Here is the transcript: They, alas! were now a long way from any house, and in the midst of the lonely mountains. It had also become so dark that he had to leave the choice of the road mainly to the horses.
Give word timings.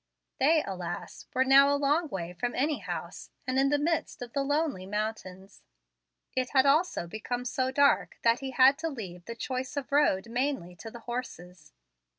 They, 0.39 0.63
alas! 0.63 1.27
were 1.31 1.45
now 1.45 1.71
a 1.71 1.77
long 1.77 2.07
way 2.07 2.33
from 2.33 2.55
any 2.55 2.79
house, 2.79 3.29
and 3.45 3.59
in 3.59 3.69
the 3.69 3.77
midst 3.77 4.23
of 4.23 4.33
the 4.33 4.41
lonely 4.41 4.87
mountains. 4.87 5.61
It 6.35 6.49
had 6.55 6.65
also 6.65 7.05
become 7.05 7.45
so 7.45 7.69
dark 7.69 8.17
that 8.23 8.39
he 8.39 8.49
had 8.49 8.79
to 8.79 8.89
leave 8.89 9.25
the 9.25 9.35
choice 9.35 9.77
of 9.77 9.89
the 9.89 9.95
road 9.97 10.27
mainly 10.27 10.75
to 10.77 10.89
the 10.89 11.01
horses. 11.01 11.71